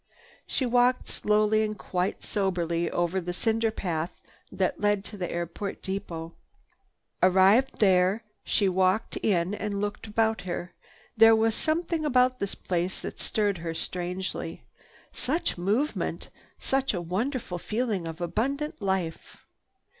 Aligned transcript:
She 0.47 0.65
walked 0.65 1.07
slowly 1.09 1.61
and 1.63 1.77
quite 1.77 2.23
soberly 2.23 2.89
over 2.89 3.21
the 3.21 3.33
cinder 3.33 3.69
path 3.69 4.11
that 4.51 4.81
led 4.81 5.03
to 5.03 5.15
the 5.15 5.29
airport 5.31 5.83
depot. 5.83 6.33
Arrived 7.21 7.77
there, 7.77 8.23
she 8.43 8.67
walked 8.67 9.17
in 9.17 9.53
and 9.53 9.79
looked 9.79 10.07
about 10.07 10.41
her. 10.41 10.73
There 11.15 11.35
was 11.35 11.53
something 11.53 12.03
about 12.03 12.39
the 12.39 12.47
place 12.63 12.97
that 13.03 13.19
stirred 13.19 13.59
her 13.59 13.75
strangely. 13.75 14.63
"Such 15.13 15.55
movement! 15.55 16.29
Such 16.57 16.95
a 16.95 16.99
wonderful 16.99 17.59
feeling 17.59 18.07
of 18.07 18.19
abundant 18.21 18.81
life!" 18.81 19.45